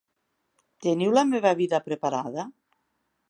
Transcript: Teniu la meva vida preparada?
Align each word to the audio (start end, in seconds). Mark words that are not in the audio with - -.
Teniu 0.85 1.13
la 1.17 1.25
meva 1.35 1.51
vida 1.61 1.81
preparada? 1.91 2.47